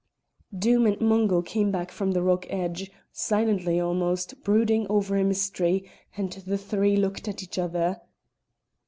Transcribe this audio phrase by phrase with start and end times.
[0.57, 5.87] Doom and Mungo came back from the rock edge, silently almost, brooding over a mystery,
[6.17, 8.01] and the three looked at each other.